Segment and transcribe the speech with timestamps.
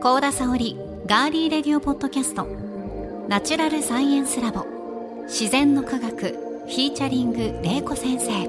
[0.00, 2.46] 高田沙織ガーリーレディオポッドキャスト。
[3.26, 4.64] ナチュラルサイエンスラボ。
[5.24, 6.18] 自然の科学。
[6.18, 8.46] フィーチャリング玲子先生。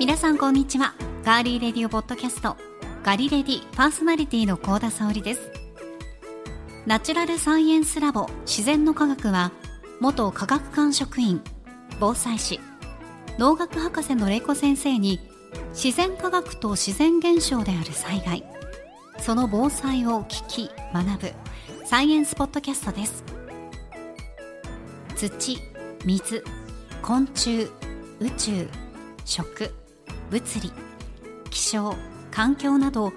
[0.00, 0.94] 皆さんこんにちは。
[1.24, 2.67] ガーリーレディオポッドキャスト。
[3.04, 5.50] ガリレディパーソナリティの高田沙織です。
[6.84, 9.52] ナチュラルサイエンスラボ自然の科学は
[10.00, 11.40] 元科学館職員
[12.00, 12.60] 防災士。
[13.38, 15.20] 農学博士の玲子先生に
[15.72, 18.44] 自然科学と自然現象である災害。
[19.20, 21.32] その防災を聞き学ぶ
[21.84, 23.24] サイエンスポッドキャストです。
[25.16, 25.58] 土
[26.04, 26.42] 水
[27.02, 27.68] 昆虫
[28.20, 28.68] 宇宙
[29.24, 29.72] 食
[30.30, 30.72] 物理
[31.50, 31.94] 気象
[32.38, 33.12] 環境など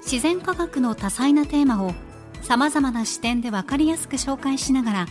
[0.00, 1.92] 自然科学の多彩なテーマを
[2.40, 5.06] さまざまな視点で分かりやすく紹介しながら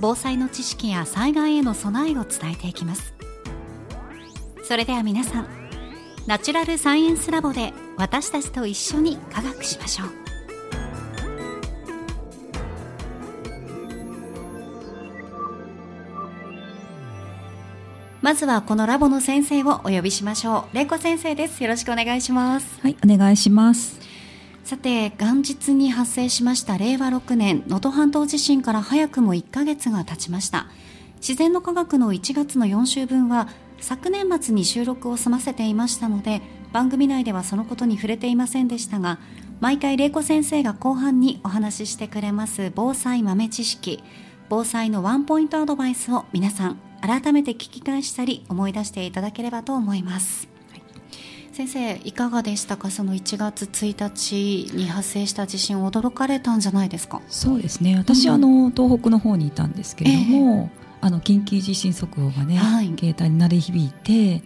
[0.00, 3.14] 防災の知識や災害への備えを伝えていきます。
[4.64, 5.48] それでは皆さん
[6.26, 10.19] ナチュラルサイエンスラボで私たちと一緒に科学しましょう。
[18.30, 20.76] まずはこのラボの先生をお呼びしましょう。
[20.76, 21.64] 玲子先生です。
[21.64, 22.78] よろしくお願いします。
[22.80, 23.98] はいお願いします。
[24.62, 30.68] さて元日に発生しました令和6年能登半島地震から早くも1ヶ月が経ちました。
[31.16, 33.48] 自然の科学の1月の4週分は
[33.80, 36.40] 昨年末に収録を済ませていましたので
[36.72, 39.18] 番組内ではそのことに触れていませんでしたが
[39.58, 44.04] 毎回玲子先生が後半にお話ししてくれます防災豆知識
[44.48, 50.82] 防災のワンポイントアドバイスを皆さん改めて聞き返したり思い出していただければと思います、はい。
[51.52, 52.90] 先生いかがでしたか？
[52.90, 57.20] その1月1日に発生した地震驚かれたんじゃないですか？
[57.28, 57.96] そうですね。
[57.96, 60.70] 私、うん、あの東北の方にいたんですけれども、
[61.00, 64.42] えー、あの緊急地震速報がね、はい、携帯に鳴り響いて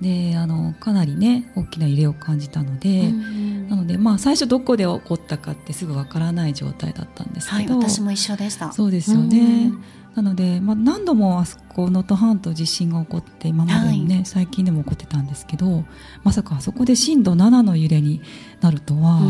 [0.00, 8.72] であのかなりね大きな揺れを感じたので、うん、なのでまあ最初どこで起こったかってすぐわからない状態だったんですけど、はい、私も一緒でした。
[8.72, 9.42] そうですよね、う
[9.74, 9.84] ん
[10.18, 15.84] なので、まあ、何度もあそこ能登半島地震が起こって今までもね、はい、最近でも起こってたんですけど
[16.24, 18.20] まさかあそこで震度7の揺れに
[18.60, 19.20] なるとは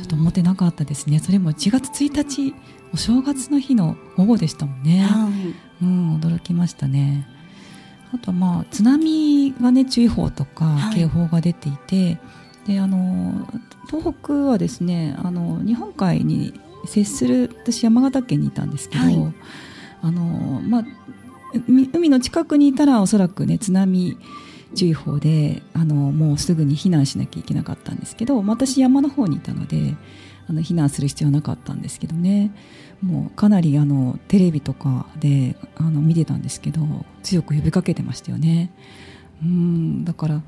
[0.00, 1.20] ちょっと思ってなかったですね。
[1.20, 2.56] それも1月1日
[2.92, 7.28] お正月の日の午後でしたもんね、はい、うん驚きましたね。
[8.12, 12.18] あとまあ津波がね注意報とか警報が出ていて、はい、
[12.66, 13.46] であの
[13.88, 19.32] 東北はですねあの日本海に接する私山形県にいたんですけど、
[20.02, 20.84] あのまあ、
[21.68, 24.18] 海の近くにいたらおそらくね津波
[24.74, 29.94] 注意報であのもうすぐに避難しなきゃいけなかったんですけど私山の方にいたので
[30.48, 32.52] あの避難する必要はなかったんですけどね
[33.00, 36.80] もうかなりあのテレビとかであの見てたんですけど
[37.22, 38.72] 強く呼びかけてましたよね。
[39.42, 40.42] うんだから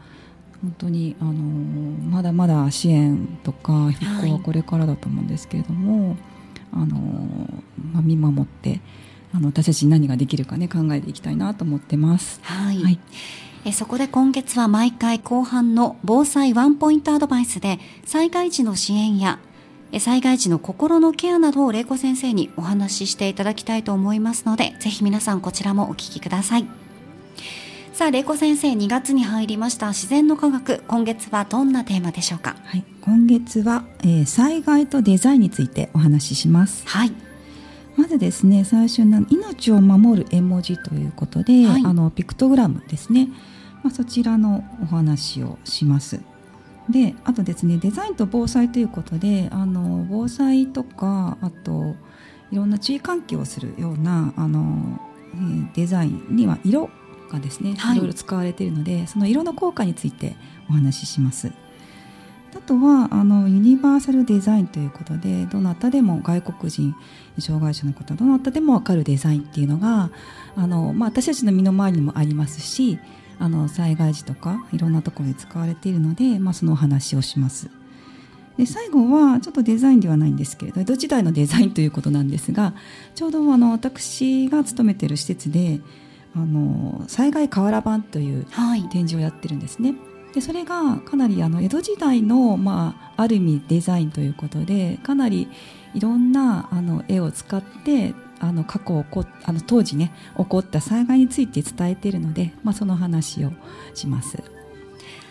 [0.62, 6.16] 本当にあのまだまだ支援とか復興はこれからだと思うんですけれども、はい、
[6.72, 6.97] あの
[7.93, 8.81] まあ、見守って
[9.34, 12.38] あの私たちに何ができるかね考えていきたいなと思ってます。
[12.42, 13.00] はい、はい、
[13.64, 19.40] えそこで今月は毎回後半の防災ワンポイントアドバイスで災害時の支援や
[19.98, 26.66] 災害時の心のケアなどを玲子先生にお話ししていただきたいと思いますのでぜひ皆さんこちらもお聞きください。
[27.92, 32.56] さあ玲子先生2月に入りました自然の科学今月はどんなテーマでしょうか？
[32.64, 32.84] はい。
[33.00, 36.86] 今月は、えー、災害とデザインについてお話しします。
[36.86, 37.12] はい
[37.97, 43.28] まずですね最初の命を守る絵文字ということで、はい、あのピクトグラムですね、
[43.82, 46.21] まあ、そちらのお話をします。
[46.88, 51.94] であとですねデザインと防災ということであの防災とかあと
[52.53, 55.00] いろんな注意喚起をするようなあの、
[55.34, 56.91] えー、デザインには色
[57.31, 60.37] がですね、はい、いろいろ使われているのでその色の効果について
[60.69, 61.52] お話しします。
[62.56, 66.94] あとはあのユニバーサルデザインということでどなたでも外国人
[67.38, 70.10] 障害者の方どなたでも分かるデザインっていうのが
[70.56, 72.98] あの、まあ、私たちの身の回りにもありますし
[73.38, 77.68] あの災害時とかいろんなところで使われているので、まあ、そのお話をします。
[78.56, 82.74] で最後はちょっとデザインではないんですけれど江戸時代のデザインということなんですが
[83.16, 85.80] ちょうどあの私が勤めている施設で
[86.36, 88.46] あの災害瓦版という
[88.92, 89.90] 展示をやってるんですね。
[89.90, 95.48] はいでそれがかなりあの江戸時代の、まあ、ある意味デザインということでかなり
[95.94, 103.52] いろんなあの絵を使ってあの過去こあの当時ね起こった災害について伝えているので、まあ、その話を
[103.94, 104.42] します。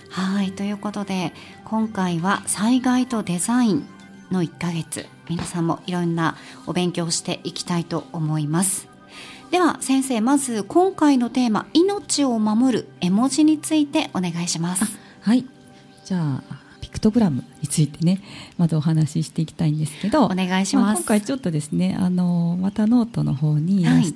[0.10, 1.34] はいということで
[1.66, 3.88] 今回は災害とデザイン
[4.32, 8.93] の1ヶ月皆さんもいろんなお勉強していきたいと思います
[9.54, 14.98] では先生まず今回のテーマ命を守る絵文字についてお願いします。
[15.22, 15.46] はい。
[16.04, 18.20] じゃあピクトグラムについてね
[18.58, 24.16] まずお話ししていきたいんですけどお願いします、まあ、今回ちょっとですねあのまたノートの方に、はい、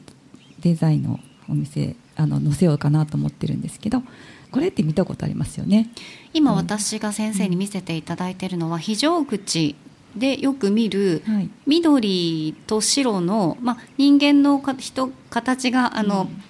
[0.62, 4.02] デザインのお店あの載せようかなと思ってるんですけど
[4.50, 5.88] これって見たことありますよね？
[6.34, 9.76] 今私が先生に見せていただいているのは非常口
[10.18, 11.24] でよく見る
[11.66, 16.44] 緑と白の、まあ、人間の人形があの、うん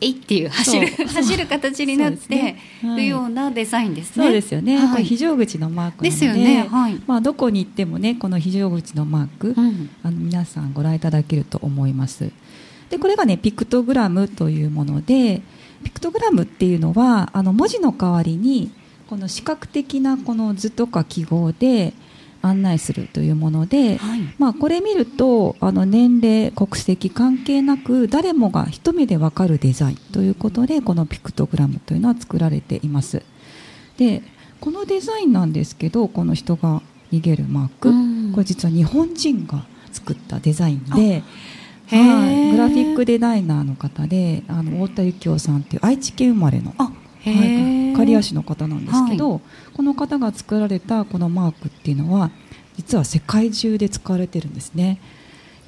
[0.00, 4.24] えいっていう走る 走る形になってるようなデザインですね。
[4.24, 4.76] そうですよね。
[4.76, 6.66] はい、非常口のマークですよね。
[6.70, 12.30] はい、まあどこに行ってもねこの非常口のマーク、うん、あの皆さんご覧いただけると思います。
[12.90, 15.40] でこれがねピクトグラムというもので、
[15.82, 18.70] ピクトグラムっていうのはあの文字の代わりに
[19.08, 21.94] この視覚的なこの図とか記号で
[22.42, 33.22] 案内するというもので、はい、まあ、これ見るとあの年齢国籍関係なく誰もが一目で分かるデザインということでこのピクトグラムというのは作られています。
[33.96, 34.22] で
[34.60, 41.22] このデザインなんですけどこの人が逃げるマーク、これ実は日本人が作ったデザインで。
[41.88, 49.40] はい、グラフィックデザイナーの方であの太田幸雄さんっていう愛知県生まれのはい、刈谷市の方なんですけど、はい、
[49.74, 52.30] この方が作られたこのマークっていうのは
[52.76, 55.00] 実は世界中で使われてるんですね。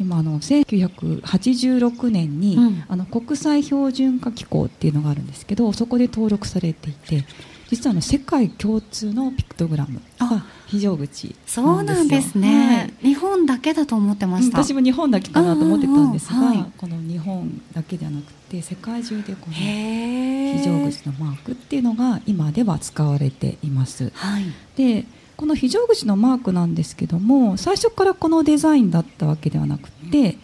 [0.01, 7.25] 今あの1986年に、うん、あの国際標準化機構っていうのがあるんですけどそこで登録されていて
[7.69, 14.63] 実はあの世界共通のピクトグラムが非常口そうなんですね、はい、日本だけだと思ってました。
[14.63, 24.45] 私も日本だけかなと思ってたんですが、はい、この日本だけではなくて世界中でこの非常口のマークっていうのが今では使われています、はい、
[24.77, 25.05] で
[25.37, 30.39] この非常口のマークなんですけども最初からこのデザインだったわけではなくて、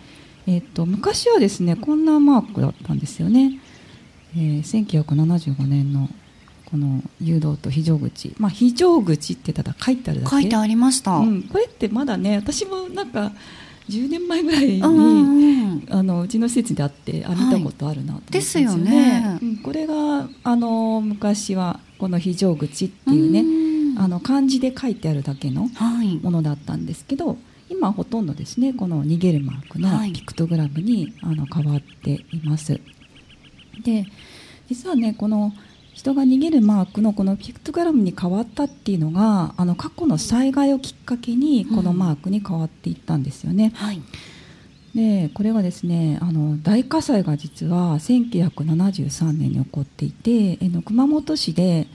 [0.47, 3.59] えーと、昔はですねこんなマークだったんですよね、
[4.37, 6.09] えー、1975年の
[6.75, 10.31] この誘導と非常口、まあ、非常口ってただ書いてあるだけ。
[10.32, 13.31] 書いてありました、うん、これってまだね私もなんか
[13.88, 23.43] 10年前ぐらいに、うんあのうちの施設であってあ見たことあるなと思って、ね、ですよね、うん、これがあの昔はこの非常口っていうね、
[23.97, 25.69] うあの漢字で書いてあるだけの
[26.23, 27.37] ものだったんですけど、はい、
[27.70, 32.81] 今ほとんどですねこの逃げるマークのピクトグラムに、はい、あの変わっています。
[33.85, 34.06] で
[34.69, 35.53] 実はねこの
[35.94, 43.67] 人が逃げるマークのこのピクトグラムに変わったっていうのがあの過去の災害をきっかけにこのマークに変わっていったんですよね。
[43.67, 44.02] うんはい、
[44.94, 51.87] でこれはですねあの大火災が実は1973年に起こっていてえの熊本市で、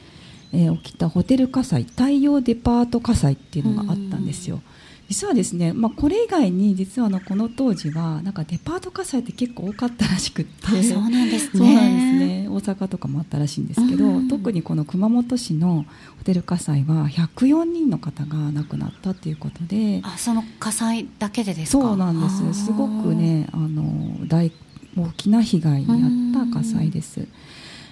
[0.53, 4.61] えー、起きたホテル火災太陽デパート火災っていうのがあったんですよ。
[5.09, 10.83] 実はですね、まあ、これ以外に実はあのこの当時はなんかデパート火災って結構多かったらしくって。
[10.83, 12.43] そうなんですね。
[12.43, 12.47] ね。
[12.47, 15.85] 大阪とかもあったらしいんですけど、うん、特にこの熊本市の
[16.19, 20.01] ホテル火災は104人の方が亡くなったということで。
[20.03, 21.81] あその火災だけでですか？
[21.81, 22.65] そうなんです。
[22.65, 24.51] すごくねあの大
[24.95, 27.27] 大きな被害に遭った火災です。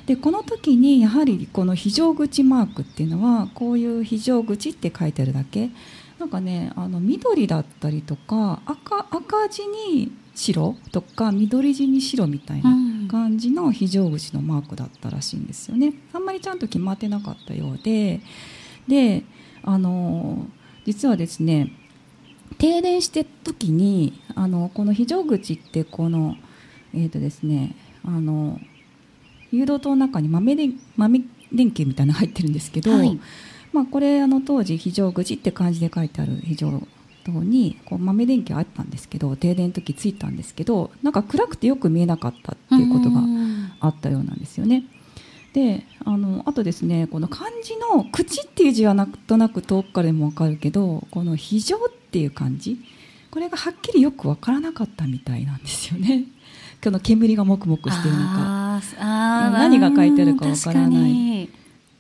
[0.05, 5.69] でこの時にやはりこの非常口マークっていうのはこういう非常口って書いてあるだけ
[6.19, 12.71] なんかねあの緑だったりとか赤赤字に白とか緑地に白みたいな
[13.09, 15.93] 感じの非常口のマークだったらしいんですよね。
[16.13, 18.21] あんまりちゃんと決まってなかったようで。
[18.87, 19.23] で
[19.63, 20.45] あの
[20.85, 21.73] 実はですね
[22.57, 26.35] 停電して時にあのこの非常口ってこの
[26.93, 28.59] えっ、ー、とですねあの
[29.51, 31.21] 誘導灯の中に豆電豆
[31.51, 33.19] 電球みたいなの入ってるんですけど、はい
[33.77, 36.81] まあ、これあの当時非常口って漢字で書いてある非常
[37.25, 43.21] 灯にこう豆電球あったんですけど停電の時ついたんですけどなんか暗くてよく見えなかったっていうことが
[43.79, 44.85] あったようなんですよね。
[45.53, 51.79] であのあとですねこの漢字の「口」っていう字はなんとなく遠くからでも分かるけどこの「非常」っ
[52.11, 52.79] ていう漢字
[53.29, 56.23] これがはっきりよく分からなかったみたいなんですよね。
[56.83, 58.81] この煙がもくもくしてる中
[59.51, 61.49] 何が書いてあるか分からない。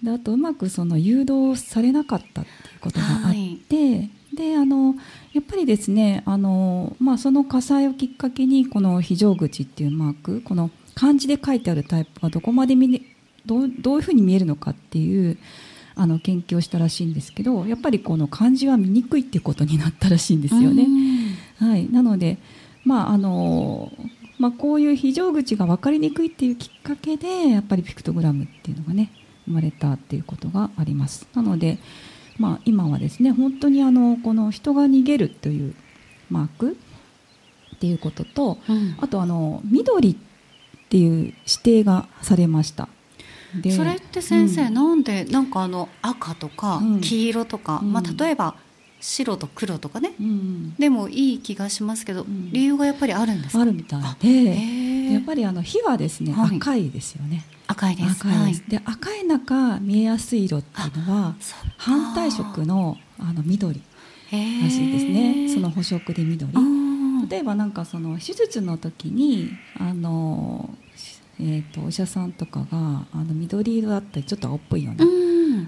[0.03, 4.95] であとうまくその誘導されなかったっていうことがあって、はい、であの
[5.33, 13.05] やっぱりですねあの、まあ、その火災をきっかけにこの非常口っていうマークこの漢字で書いてあるタイプがどこまで見
[13.45, 15.37] どうどういうふうに見えるのかっていう
[15.95, 20.87] あの研究をしたらしいんですけどやっぱりこの漢字は見にくいっていうことになったらしいんですよね。
[21.59, 22.37] はい、なので、
[22.83, 23.91] まああの
[24.37, 29.11] まあ、こういう非常口が分かりにくいっていうきっかけでやっぱりピクトグラムっていうのがね
[29.47, 31.27] 生まれたっていうことがあります。
[31.33, 31.79] なので
[32.39, 35.73] まあ、今はですね本当にあのこの人が逃げるという
[36.29, 36.77] マーク
[37.75, 40.15] っていうことと、うん、あとあの緑っ
[40.87, 42.89] ていう指定がされました。
[43.75, 48.55] それって先生、うん、なんでなんかあの赤とか黄色とか、うん、まあ、例えば
[48.99, 53.63] 白と黒とかね、うん、でもいい気がしますけど、理由がやっぱりあるんですか？
[53.63, 57.43] あるみたいでやっぱりあの火はですね、はい、赤いですよね。
[57.67, 58.11] 赤いです。
[58.21, 61.35] 赤いです、はい、で赤い中見えやすい色っていうのは
[61.77, 63.81] 反対色のあの緑
[64.31, 64.37] ら
[64.69, 65.49] しいですね。
[65.53, 66.51] その補色で緑。
[67.29, 70.69] 例えばなんかその手術の時にあの、
[71.41, 75.05] えーと、お医者さんとかがあの緑色だったりちょっと青っぽいような、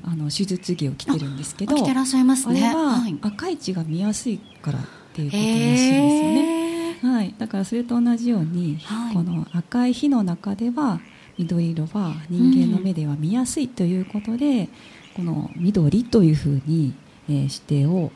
[0.04, 2.66] あの手術着を着てるんですけど着てらっしゃいますね。
[2.66, 4.82] あれは赤い血が見やすいからっ
[5.14, 6.59] ていうことらしいですよね、
[7.02, 11.00] はい、だからそれと同じように、はい、この赤い火の中では
[11.38, 14.68] 緑色は人間の目では見やすいということで、うん、
[15.16, 16.94] この緑というふうに、
[17.30, 18.12] えー、指定を、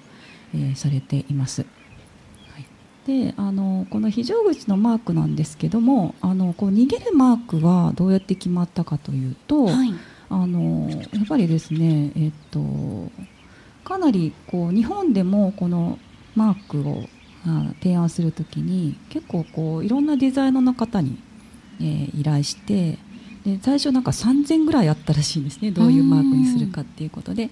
[0.53, 1.65] えー、されています。
[3.05, 9.93] であのこの非常口のマークなんですけどもあのこう逃げるマークはどうやって決まったかというと、はい、
[10.29, 12.61] あのやっぱりですね、えっと、
[13.83, 15.99] かなりこう日本でもこの
[16.35, 17.03] マークを
[17.81, 21.17] 提案するときに結構こういろんなデザイナーの方に、
[21.79, 22.97] えー、依頼して
[23.45, 25.71] で最初なんか3000ぐらいあったらしいんですね。
[25.71, 27.49] どういうマークにするかっていうことで。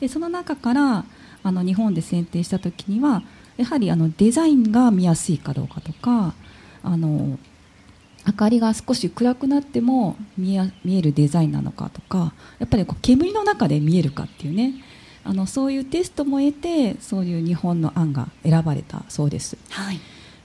[0.00, 1.04] でその中から
[1.42, 3.22] あの日本で選定した時には
[3.56, 6.34] やはりあのデザインが見やすいかどうかとか
[6.82, 7.38] あの
[8.26, 14.74] 明かりが少し暗くなっても見えるデザインなのかとかやっぱりこう煙の中で見えるかっていうね。
[15.24, 19.56] あのそういうテストも得てそういう日本の案が選ばれたそうです。
[19.70, 20.00] はい、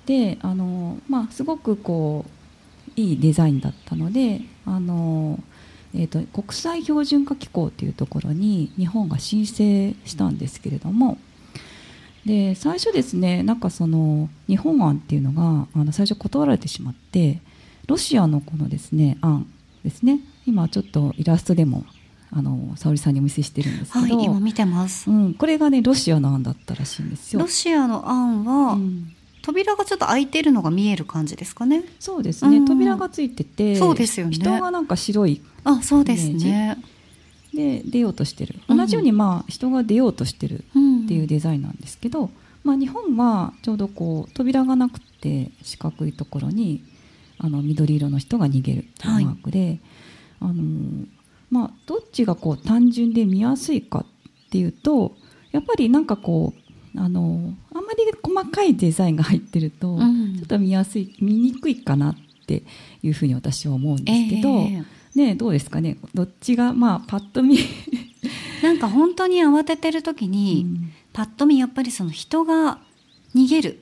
[0.05, 5.39] であの、まあ、すごくこういいデザインだったのであの、
[5.93, 11.17] えーと国際標準化機構というところに日本が申請したんですけれども。
[12.25, 17.39] で最初ですねなんかその日本案っていうのがあの最初断られてしまって
[17.87, 19.47] ロシアのこのですね案
[19.83, 21.85] ですね今ちょっとイラストでも
[22.31, 27.39] あの沙織さんにお見せしてるんですけど、はい、今見てます、うん、これがねロシアの案だったらしいんですよ。
[27.39, 31.83] ロシアの案は、うん、扉がちょっと開いてるのが見える感じですかね。
[31.99, 34.33] そうですね、うん、扉がついててそうですよね。
[34.33, 36.77] 人がなんか白いあそうですね。
[37.53, 38.59] で出ようとしてる。
[38.67, 42.29] 同じようにまあ人が出ようとしてるっていうデザインなんですけど、
[42.63, 46.83] まあ、日本はちょうどこう扉がなくて四角いところに
[47.39, 49.79] あの緑色の人が逃げるっていうマークで、はい、
[50.41, 51.05] あの
[51.49, 54.05] まあ、どっちがこう単純で見やすいか
[54.47, 55.15] っていうと
[55.51, 56.53] やっぱりなんかこ
[56.95, 62.15] うあのあんまり細かいデザインが入ってると、ちょっと見やすい見にくいかなっ
[62.45, 62.63] て
[63.03, 64.49] いうふうに私は思うんですけど。
[64.49, 65.97] えーねどうですかね？
[66.13, 67.57] どっちがまあパッと見。
[68.61, 72.79] なんか本当に慌ててる時に、うん、パッと見やっぱりその人が
[73.33, 73.81] 逃げる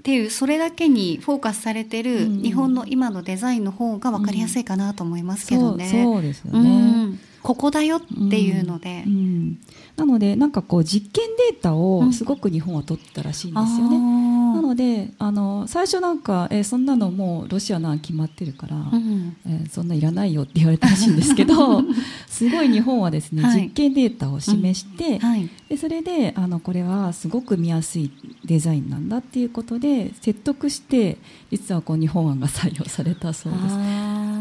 [0.00, 5.84] っていうそれだけにフォーカスされてる日本の今のデザインの方が分かりやすいかなと思いますけどね。
[5.84, 6.72] うん、そうそうですよね、う
[7.06, 9.58] んここだよっていうので、うんうん、
[9.96, 21.82] なのでなんかこう実験データをすごく日本は取ったらしいんですよね、うん、なのであの最初なんか、えー、そんなのもうロシアの案決まってるから、うん、えー、そんないらないよって言われたらしいんですけど
[22.28, 28.10] すごい日本はですね、はい、実験データを示して、はい、でそれであのこれはすごく見やすい
[28.44, 31.18] デザインなんだっていうことで説得して
[31.50, 33.64] 実はこう日本案が採用されたそうです。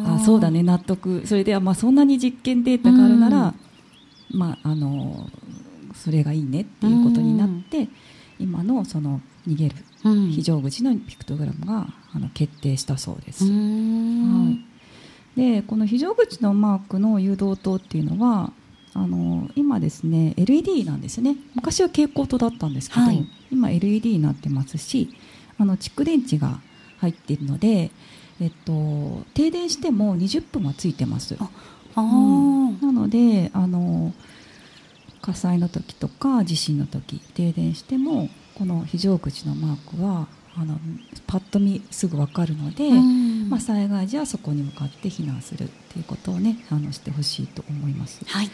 [0.06, 1.26] あそうだね納得。
[1.26, 3.54] それではまあそんなに実験データがあるなら、
[4.32, 5.30] うん、まああの
[5.96, 7.90] それがいいねっていうことになって、うん、
[8.40, 9.76] 今のその逃げる
[10.32, 13.44] 非常口のピクトグラムがあの決定したそうです。
[13.44, 13.50] は
[15.36, 18.52] い、でこの非常口のマークの誘導灯っていうのは
[18.94, 21.36] あの今ですね LED なんですね。
[21.56, 25.10] 昔は蛍光灯だったんですけど、はい、今 LED になってますし
[25.58, 26.60] あの蓄電池が
[27.00, 27.92] 入っているので
[28.42, 31.38] えっと、停電しても20分はついてます。
[31.96, 34.14] あ、うん、なのであの
[35.22, 40.80] 火災の時とか地震の時停電してもこの非常口のマークはあの
[41.28, 42.90] パッと見すぐ分かるので、
[43.50, 48.22] まあ、災害時はそこに向かって避難するっていうことをねあのしてほしいと思います。
[48.26, 48.50] はい、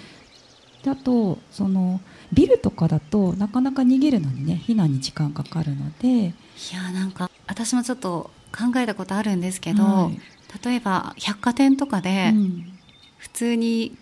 [0.84, 2.02] であとその
[2.34, 6.34] ビルとかだとなかなか逃げるのにね避難に時間かかるのでい
[6.74, 10.20] やなんか私もちょっと考えたことあるんですけど、はい、
[10.66, 12.34] 例えば百貨店とかで
[13.18, 13.98] 普通に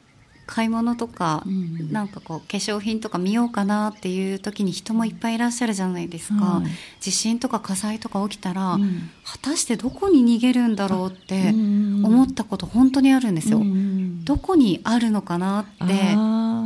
[0.45, 6.65] 買い物とか、うん、なんかこう化粧品とか見ようかなっていう時に人もいっぱいいらっしゃるじゃないですか、はい、
[7.00, 13.60] 地震とか火災とか起きたら、うん、果たしてどこに逃げるんだろうって思ったこと本当にあるんですよ。
[13.60, 15.93] うん、どこにあるのかなって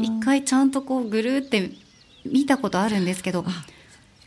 [0.04, 1.72] 一回ちゃんとこうぐるって
[2.26, 3.46] 見たことあるんですけど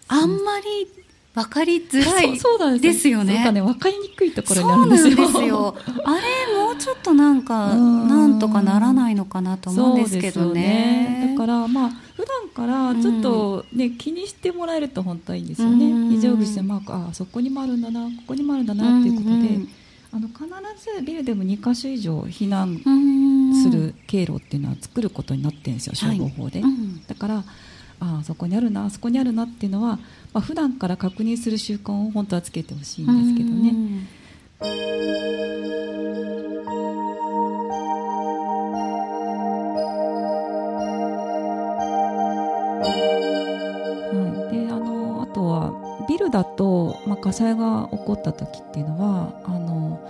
[0.08, 0.86] あんまり
[1.34, 3.36] 分かりづらいですよね。
[3.36, 5.16] そうかね分かりにくいところにあるんですよ。
[5.16, 10.60] ですよ あれもうちょっとなんかなんとかならないのかなと思うんですけどね。
[10.60, 16.10] ねだからまあ普段からちょっとね、うん、気にしてもらえると本当はいいんですよね。
[16.10, 19.34] 非常口でマークあそこにもあるんだなここにもあるんだなっていうことで。
[19.34, 19.68] うんうん
[20.12, 20.44] あの必
[20.96, 22.80] ずビルでも2か所以上避難
[23.62, 27.44] する経路っていうのは作ることになってるんですよ消防法で、はいうん、だから
[28.00, 29.98] ああそこにあるなあそこにあるなっていうのは、
[30.32, 33.72] まあ普段から確認する習慣を本当はつけてほしいんですけどね。
[34.60, 34.66] は
[44.50, 50.00] い、であのあとはビルだと、まあ、火災が起こった時っていうのはあの、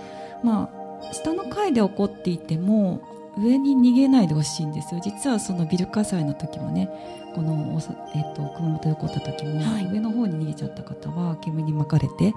[0.43, 3.01] まあ、下の階で起こっていても
[3.37, 5.01] 上に逃げないでほしいんですよ。
[5.03, 6.89] 実はそのビル火災の時もね
[7.33, 7.79] この、
[8.13, 12.33] えーと、熊本で起こった時も、はい、上の方に逃げちゃった方は煙に巻かれて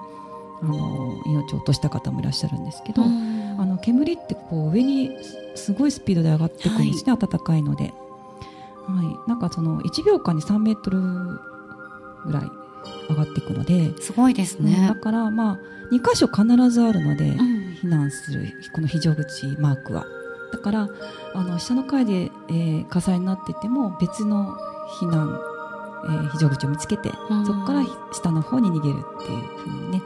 [0.61, 3.07] あの命を落とした方もいらっしゃるんですけど、あ
[3.65, 5.11] の煙ってこう上に
[5.55, 7.93] すごいスピードで上がっていくんですね、はい、暖かいので、
[8.87, 12.43] はい、なんかその1秒間に3メートルぐらい
[13.09, 15.59] 上がっていくのですごいですね、うん、だからまあ
[15.91, 20.05] 2箇所必ずあるので、うん、避難するこの非常口マークは
[20.51, 20.89] だから
[21.33, 24.55] あの下の階で、えー、火災になっていても別の
[24.99, 25.39] 避難、
[26.05, 27.09] えー、非常口を見つけて、
[27.45, 27.83] そこから
[28.13, 30.01] 下の方に逃げるっていうふうにね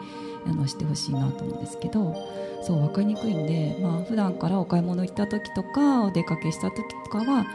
[0.48, 2.15] あのしてほしいなと思うんですけど
[2.63, 7.46] そう分かりにくいんで、まあ普段からお買い物行った時とかお出かけした時とかは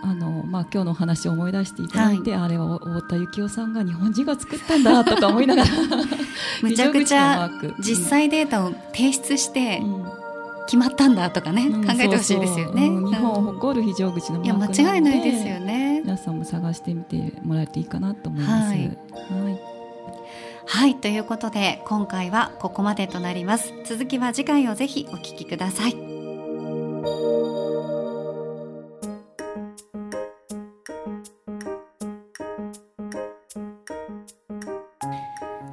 [0.00, 5.68] あのまあ、今日のお話を思い出していただいて、はい、あれは太田幸男さんが日本人が作ったんだとか思いながら
[6.62, 10.27] むちゃくちゃ実際データを提出して、うん
[10.68, 16.00] 決まったんだとかね、うん、考えてほしいですよね、日本を誇る非常口のマークなのでいや間違いないですよね。
[16.04, 18.68] 皆さんも探してみてもらえるといいかなと思います。
[18.68, 19.60] はい、はい。
[20.66, 23.72] はいということで今回はここまでとなります。
[23.86, 26.17] 続きは次回をぜひお聞きください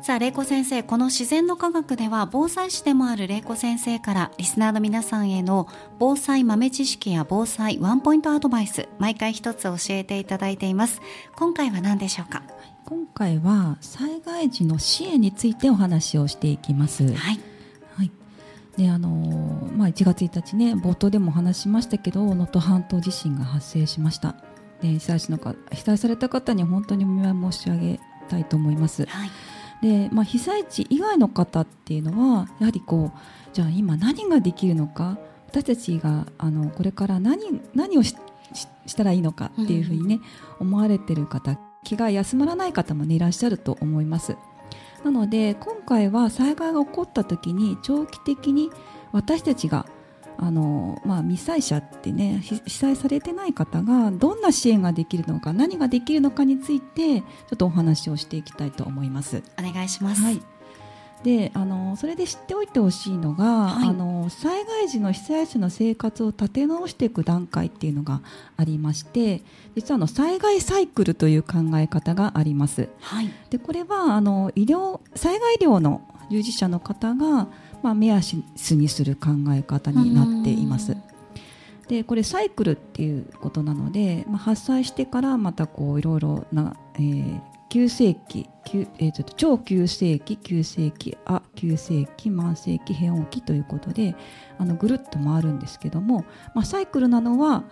[0.05, 11.01] さあ、玲子先生、この自然の科学では防災士でもある玲子先生からリスナーの皆さんへの防災豆知識や防災ワンポイントアドバイス、毎回一つ教えていただいています。
[11.35, 12.43] 今回は何でしょうか？
[12.85, 17.03] 今回は災害時の支援についてお話をしていきます。
[17.07, 17.39] はい。
[17.95, 18.11] はい。
[18.77, 19.09] で、あの
[19.75, 24.35] まあ、1月1日ね、冒頭でもお話しましたけど、能登半島地震が発生しました。
[24.83, 29.07] で被災のか被災された方に本当にお見舞い申し上げたいと思います。
[29.07, 29.31] はい
[29.81, 33.19] で、まあ、被災地以外の方っていうのはやはりこう
[33.53, 38.15] じゃあ今何ができるのか私たちがあのこれから何何をし
[38.85, 40.19] したらいいのかっていうふうにね、
[40.59, 44.37] うん、思われてる方気が休まらない方も、ね、いらっしゃると思います。
[45.03, 48.71] なので今回は災害が起こった時に長期的に
[49.11, 49.85] 私たちが
[50.37, 59.43] あのまあ、未災者ってね被災されてない方がどんな支援ができるのか何ができるのかについてちょっとお話をしていきたいと思います。
[59.57, 60.41] お願いします、はい
[61.25, 68.21] であのそれで知っておいてほしいのが、はい、あの災害時の被災者の生活を立て直していく段階っていうのが
[68.57, 69.41] ありまして
[69.75, 72.89] 実はあの災害サイクルという考え方があります。
[72.99, 77.47] はい、でこれはあの医療災害医療の従事者の方が
[77.85, 78.37] まあ、目安
[78.71, 80.97] にする考え方になっています。
[81.87, 88.49] でこれサイクルっていうことなので、まあ、発災してからまたこういろいろな、えー、急性期、
[88.97, 94.15] えー、と超急性期急性期あ急性期慢性期変温期ということで
[94.57, 97.65] あのぐるっと回るんですけども、まあ、サイクルなのは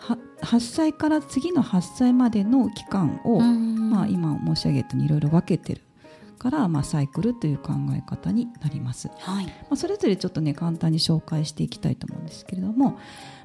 [0.43, 5.81] 発災から次の発災までの期間を、まあ、今申し上げたようにいろいろ分けてる
[6.43, 9.45] から、まあ、サイクルという考え方になります、はい。
[9.45, 12.99] まあ、それぞれちょっとね簡単に紹介していきたいと思うんですけれども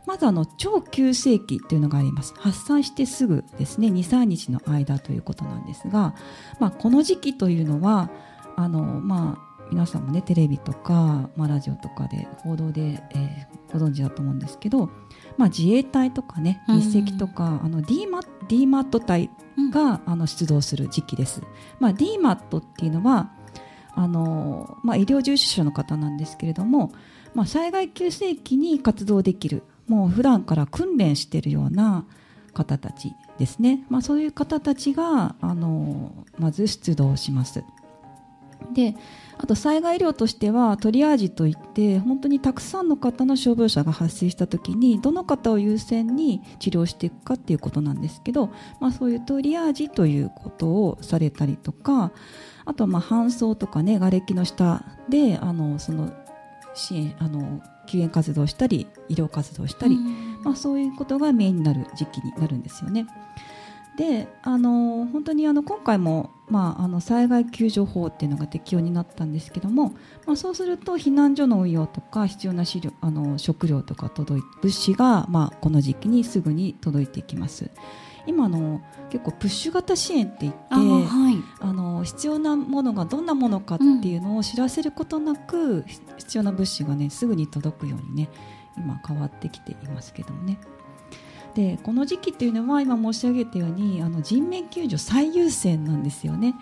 [0.04, 2.34] まずあの超急性期というのがあります。
[2.36, 6.16] 発災してすぐですね23日の間ということなんですが、
[6.58, 8.10] まあ、この時期というのは
[8.56, 14.90] あの、まあ、皆さんもねテレビとか、まあ、ラジオとかで報道で、えー、ご存知だと思うんですけど、
[15.36, 19.30] まあ、自衛隊とかね日赤とか、あの DMAT, DMAT 隊
[19.72, 21.42] が、あの出動する時期です。
[21.80, 23.30] まあ、DMAT っていうのは
[23.94, 26.92] あの、まあ、医療従事者の方なんですけれども、
[27.34, 32.04] まあ、災害急性期に活動できるもう普段から訓練しているような
[32.54, 37.64] 方たちですね、まあ、そういう方たちがあのまず出動します。
[38.72, 38.94] で
[39.38, 52.12] あと災害医療としてはトリアージといって本当にたくさんの方の傷病者が発生した時にどの方を優先に治療していくかっていうことなんですけど、まあ、そういうトリアージということをされたりとか
[52.64, 56.12] あとはまあ搬送とかね瓦礫の下であのその
[56.74, 59.96] 支援あの救援活動をしたり医療活動をしたり、
[60.44, 63.06] まあ、そういうことがメインになる時期になるんですよね。
[63.98, 69.88] であの本当にあの今回も、まあ、あの災害救助法っていうのが適用になったんですけども、
[70.24, 77.70] まあ、そうすると避難所の運用とか必要な資料あの食料とか届い物資が、まあ、この時期にすぐに届いてきます。
[78.24, 85.84] 今の結構プッシュ型支援って言ってあ、はい、あの必要なものがどんなものかっていうのを知らせることなく、うん、
[86.18, 88.28] 必要な物資がねすぐに届くようにね
[88.76, 90.58] 今変わってきていますけどもね。
[91.58, 96.54] でこの時期っていうのは今申し上げたようにあの人命救助最優先なんですよね。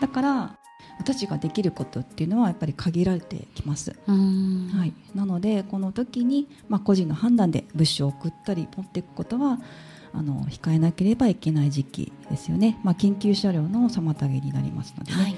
[0.00, 0.56] だから
[0.98, 9.60] 私ができることっていうのはやっぱり限られてきます、はい、なのでこの時に、まあ、個人の判断で物資を送ったり持っていくことは
[10.12, 15.22] あの控えなければいけない時期ですよね、まあ、緊急車両の妨げになりますのでね。
[15.22, 15.36] はい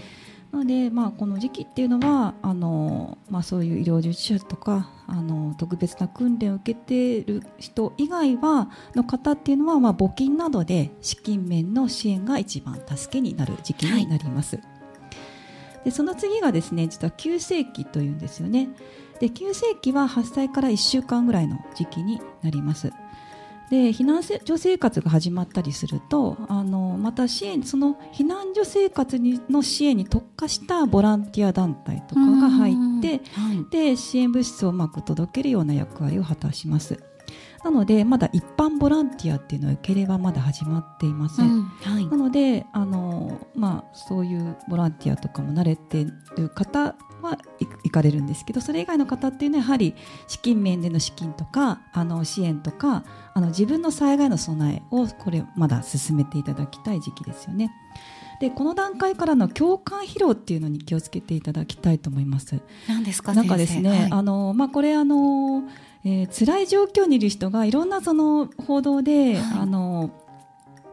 [0.52, 14.56] なので、まあ、この時期っていうのはあの、まあ、そういう医療従事者とかあの特別な訓練を受けている人以外はの方っていうのは、まあ、募金などで資金面の支援が一番助けになる時期になります。
[14.56, 14.62] は
[15.82, 18.68] い、でその次がですね実は急性期というんですよね。
[19.20, 22.92] で急性期は発災から1週間ぐらいの時期になります。
[23.72, 37.02] で避難所生活が始まったりするとあのまた支援その避難所生活にの支援に特化したボランティア団体とかが入って、はい、で支援物質をうまく届けるような役割を果たします。
[37.64, 46.06] なのでまだ一般ボランティアっていうのは受け入れはまだ始まっていません、うんはい、なのであの、まあ、そういうボランティアとかも慣れてい
[46.36, 49.94] る方は行かれるんですけどそれ以外の方っていうのはやはり
[50.26, 53.04] 資金面での資金とかあの支援とか
[53.34, 57.72] あの自分の災害の備えをこれまだ進めていただきたい時期ですよね。
[58.40, 62.60] でこの段階からの共感疲労っていうのに気をつけていただきたいと思います。
[62.88, 65.62] 何ですかなんかですね、はい、あのまあこれあの、
[66.04, 70.10] えー、辛い状況にいる人がいろんなその報道で、はい、あの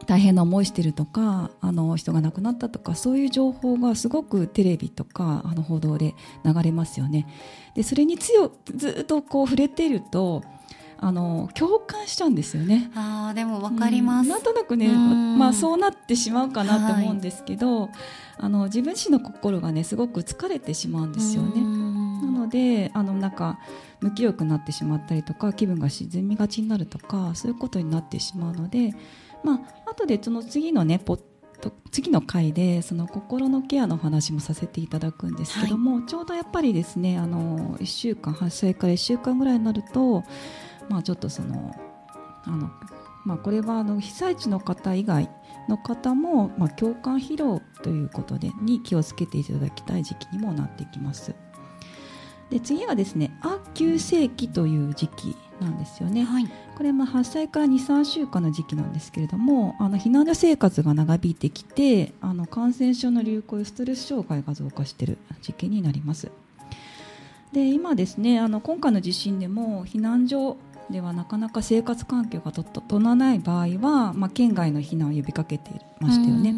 [0.09, 7.27] 大変な思いしてるとかあの人が亡くなったとかそういう情報がすごくテレビとかあの報道で流れますよね。
[7.75, 10.41] でそれに強ずっとこう触れていると
[10.97, 12.89] あの共感しちゃうんですよね。
[12.95, 17.89] あでもわかります、うん、なんとなくね、まあ、そうなってしまうかなと思うんですけど、はい、
[18.39, 21.61] あの自分自身の心がねすごく疲れてしまうんですよね。
[21.61, 23.59] なのであのなんか
[24.01, 28.95] 無気力になってしまったりとか気分が沈みがちになるとかそういうことになってしまうので。
[29.43, 31.21] まあ後でその次のねポッ
[31.91, 40.23] 次の回でその心のケアの話もさせていただくんですけども、はい、ちょうどやっぱりですねあの1週間発災から1週間ぐらいになると、
[40.87, 41.75] まあ、ちょっとその
[42.45, 42.69] あの、
[43.25, 45.29] まあ、これはあの被災地の方以外
[45.67, 51.35] の方も、まあ、共感疲労ということでに気をつけていただきたい時期にもなってきます。
[52.49, 66.31] で次はですね亜急性期という時期なんですよね、はい、これまあ発災から23週間の時期なんですけれどもあの避難所生活が長引いてきてあの感染症の流行やストレス障害が増加している時期になります。
[67.53, 70.57] で今ですねあの今回の地震でも避難所
[70.89, 76.55] ではなかなか生活環境が整わない場合は、まあ、県外の避難を呼びかけていましたよね。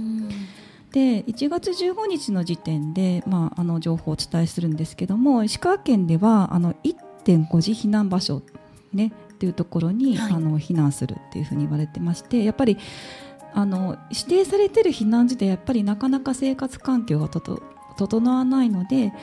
[0.91, 8.41] で1月15日の時点で、まあ、あの情報をお伝えするんですけども石川県ではあの1.5次避難場所、
[8.93, 12.77] ね、っていうところに、はい、あの避難するっていうふうに言われてましてやっぱり
[13.53, 19.13] あの指定されている避難所でやっぱりなかなか生活環境が整わないので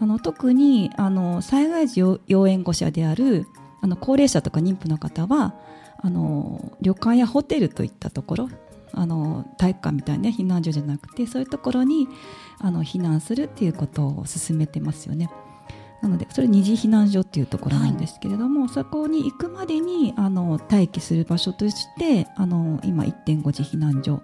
[0.00, 3.46] あの特にあの災害時要援護者である
[3.80, 5.54] あの高齢者とか妊婦の方は
[5.98, 8.48] あの旅館やホテルといったところ
[8.92, 12.08] あの体育館みたいな避難所じゃなくてそういうところに
[12.58, 15.30] あの避難するっていうことを進めてますよね。
[16.02, 24.22] なのでそれ二次避難所っていうところなんですけれども、はい、そこに行くまでにあの待機する場所としてあの今1.5次避難所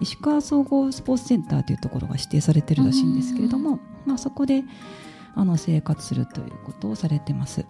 [0.00, 4.62] 石川総合スポーツセンターというところが指定されてるらしいんですけれども、まあ、そこで
[5.34, 7.66] あの生活するということをされてます。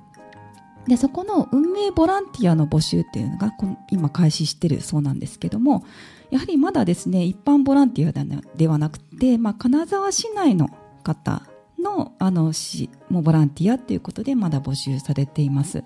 [0.87, 3.53] でそこの運営ボランティアの募集っていうのが
[3.91, 5.85] 今開始してるそうなんですけども
[6.31, 10.71] やはりまだですね一般ボランティアではなくて、まあ、金沢市内の
[11.03, 11.43] 方
[11.79, 15.85] のあの市もボランティアということでまだ募集されています。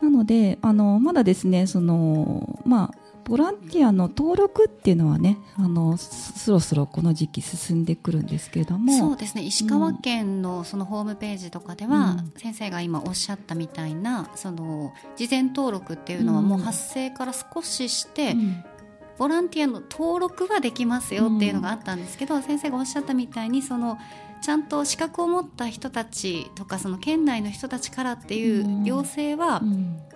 [0.00, 8.96] なのであのまだですねその、まあ、ボランティアの登録っていうのはねあのそろそろこの時期進んでくるんですけれども。
[8.96, 9.42] そうですね。
[9.42, 18.64] 石川県のそのホームページとかでは、うん、先生が今おっしゃったみたいなその事前登録っていうのはもう発生から少しして、うん、
[19.18, 23.98] ボランティアの登録はできますよっていうのがあったんですけど、先生がおっしゃったみたいにその
[24.46, 29.60] ちゃんと資格を持った人たちとかその県内の人たちからっていう要請は、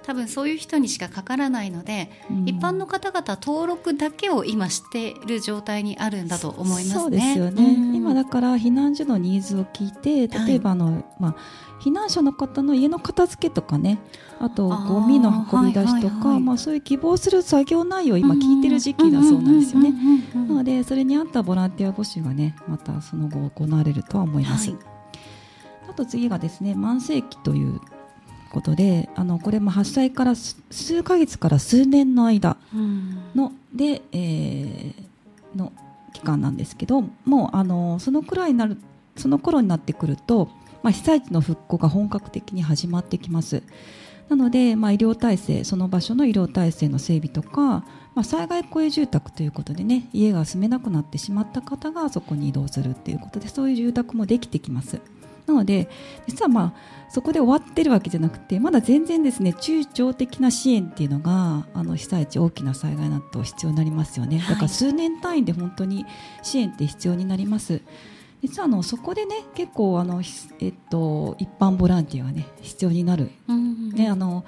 [0.05, 2.13] 多分そういう人にしかかからないので、
[2.47, 6.95] 一般の方々登録だけを今している状態にあるんだと思いますね。
[6.95, 11.37] そうですよね、今だから避難所のニーズを聞いて例えばの、はい、まあ
[11.81, 13.99] 避難者の方の家の片付けとかね
[14.43, 19.93] あとゴミの運び出しとか、はいはいはい、まあ、そういう希望する作業内容を今聞いてる時期だそうなんですよね。
[20.35, 24.71] なのでそれに合ったボランティア募集がねまたその後行われるとは思います。
[24.71, 24.79] はい、
[25.91, 27.81] あと次がですね慢性期という
[28.51, 32.57] ことであのこれも発災から数ヶ月から数年の間
[33.35, 35.71] の、で、えー、の
[36.15, 38.79] 期間なんですけどもうあのそのくらいになる
[39.17, 40.49] その頃になってくると
[40.83, 43.63] まあ、被災地の復興が本格的に始まってきます。
[44.31, 55.01] なので、まあ、医療体制その場所の医療体制の整備とか、まあ、災害公営住宅ということでね家が住めなくなってしまった方がそこに移動するということでそういう住宅もできてきます。
[55.47, 55.89] なので
[56.29, 66.07] 実はまあそこで終わってるわけじゃなくてまだ全然ですね中長的な支援っていうのがあの被災地大きな災害など必要になりますよね、だから数年単位で本当に
[66.45, 67.83] 支援って必要になります。
[68.43, 70.23] 実はあのそこでね結構あの、
[70.61, 74.45] えっと、一般ボランティアがね必要になる、うんうん、ねあの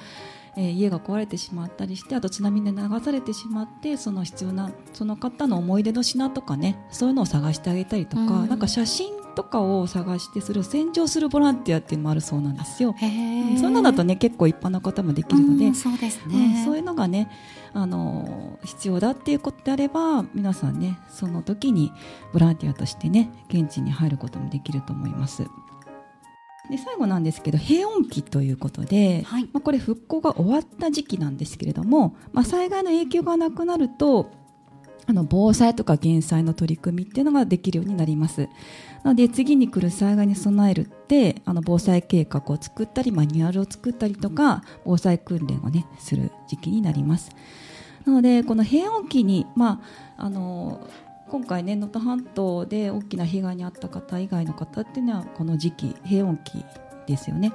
[0.54, 12.92] えー、家が壊れてしまったりしてあと津波で流されてしまってその必要なその方の思い出の品とかねそういうのを探してあげたりとか、うん、なんか写真とかを探してそれを洗浄するボランティアっていうのもあるそうなんですよ。
[12.92, 17.30] へそんなだとね結構一般の方もできるので、うん、そうですね、うん、そういうのがね
[17.72, 21.92] あの必要だっていうことであれば皆さんねその時に
[22.32, 25.46] ボランティアとしてね現地に入ることもできると思います。
[26.70, 34.30] で最後なんですけど平穏期ということで、はい、まあ、これ復興が終わった時期なんですけれども、まあ、災害の影響がなくなると
[35.06, 38.48] あの防災とか減災の取り組みっていうのができるようになります。
[39.02, 47.30] なので次に来る災害に備えるってあの防災計画を作ったりマニュアルを作ったりとか防災訓練をねする時期になります。
[48.04, 49.80] なのでこの平穏期に、ま
[50.16, 50.88] あ、あの
[51.28, 56.64] 今回ね能登半島で大きな被害に遭った方以外の方っていうのはこの時期平穏期
[57.06, 57.52] ですよね。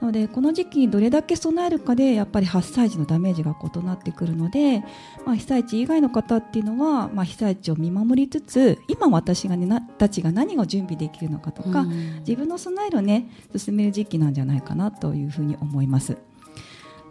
[0.00, 4.82] なのでこの時期にどれだけ備えるかでやっぱり発災時のダメージが異なってくるので、
[5.26, 11.84] まあ、被災地以外の方っていうのは、まあ、被災地を見守りつつ今私が、ね、なたちが何を準備できるのかとか、
[12.20, 16.16] 自分の備えをね進める時期なんじゃないかなというふうに思います。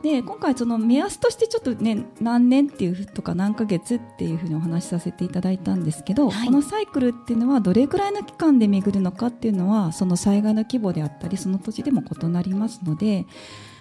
[0.01, 13.25] で今回その目安としてちょっとね何年っていうとか何ヶ月っていうふうにお話しさせていただいたんですけど、はい、このサイクルっていうのはどれぐらいの期間で巡るのかっていうのはその災害の規模であったりその土地でも異なりますので、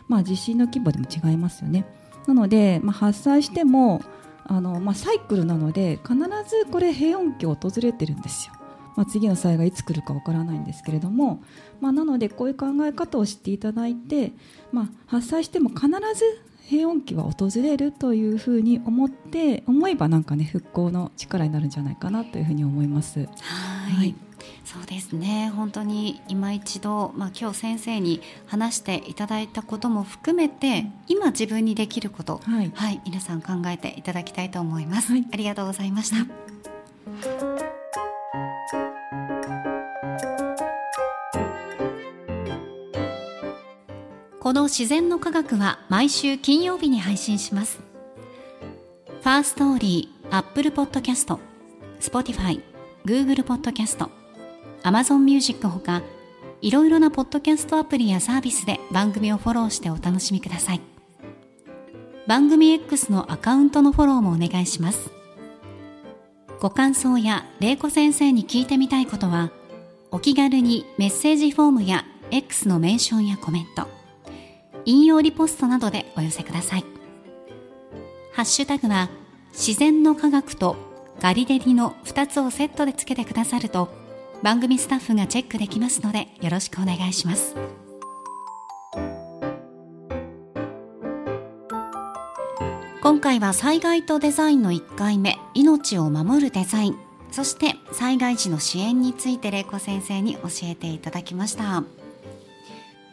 [0.08, 1.86] まあ、地震の規模でも違いますよね。
[2.26, 4.02] なので、まあ、発災しても
[4.44, 8.57] あの、まあ、サイクルなので必ずこれ平穏期を訪れてるんですよ。
[8.98, 11.40] まあ、次の災害いつ来るかわからないんですけれども、
[11.80, 14.32] まあ、なのでこういう考え方を知っていただいて、
[14.72, 23.20] まあ、発災しても必ず平穏期は訪れるというふうに思って思えばなんかね復興の力になるんじゃないかなというふうに思います。
[23.20, 24.16] はい。
[24.64, 25.52] そうですね。
[25.54, 37.57] 本当に今一度、まあ、今日先生に話していただいたことも含めて今自分にできること、はい、はい、皆さん考えていただきたいと思います、はい、ありがとうございました。
[44.48, 47.80] このしぜんのかがくは毎週金曜日に配信します。
[49.06, 56.00] Firstory、Apple Podcast、Spotify、Google Podcast、Amazon Music ほか、
[56.62, 60.80] いろいろなポッドキャストアプリやサービスで番組をフォローしてお楽しみください。
[62.26, 65.10] 番組 X のアカウントのフォローもお願いします。
[66.58, 69.50] ご感想や玲子先生に聞いてみたいことは、
[70.10, 73.97] お気軽にメッセージフォームや X のメンションやコメント、
[74.88, 76.84] 引用リポストなどでお寄せください。
[78.32, 79.10] ハッシュタグは
[79.52, 80.76] 自然の科学と
[81.20, 83.90] ガリデリの2つをセットでつけてくださると
[84.42, 87.54] 番組スタッフがチェックできますのでよろしくお願いします。
[93.02, 96.98] 今回は災害とデザインの1回目命を守るデザイン
[97.30, 101.84] そして災害時の支援について玲子先生に教えていただきました。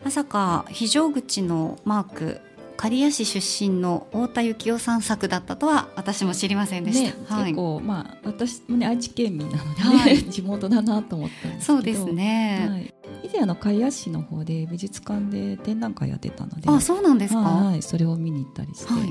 [0.06, 2.42] まさか非常口のマーク
[2.78, 11.78] 刈谷市出身の太田幸雄さん作だったとは私も知りませんでした、ねはい、結構まあ私もね愛知県民なので、ね、はい、 地元だなと思ったんですけど。
[11.78, 16.70] そうですね、はい、以前あの刈谷市の方で美術館で展覧会やってたので。
[16.70, 19.02] あそうなんですか、はい、それを見に行ったりして、はい。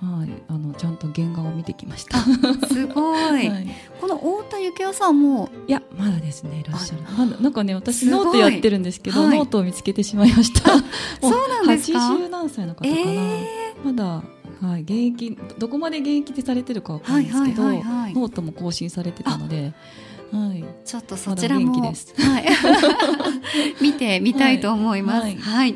[0.00, 2.18] はい、あのちゃんと原画を見てきました。
[2.68, 3.48] すごい。
[3.50, 3.68] はい、
[4.00, 7.02] この太田幸也さんもいやまだですねいらっしゃる。
[7.16, 10.70] まだなんかね私ノートやってるんですけど、はい、ノートを見つけてしまいました。
[11.20, 12.00] そうなんですか？
[12.00, 12.90] 八十何歳の方かな。
[12.90, 14.22] えー、まだ
[14.66, 19.74] はい現役どこまで現役でされてるかわかんないですけど、ノートも更新されてたので。
[20.30, 21.94] はい、ちょっとそちらも、はい、
[23.80, 25.22] 見てみたいと思います。
[25.22, 25.74] はい、はい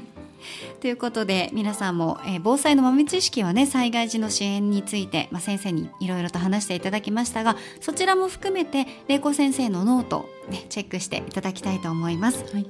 [0.82, 12.44] ということで皆さんも、えー、防災の豆知識はね災害時の支援について、まあ、先生にいろいろと話していただきましたがそちらも含めて玲子先生のノート、ね、チェックしていただきたいと思います。
[12.52, 12.66] はい。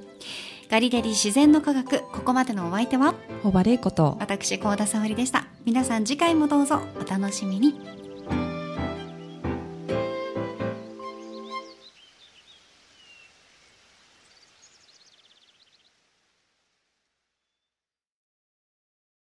[0.69, 3.15] ガリレリ自然の科学ここまでのお相手は？
[3.43, 4.19] 小原玲子と。
[4.21, 5.47] 私高田沙織でした。
[5.65, 8.02] 皆さん次回もどうぞお楽しみに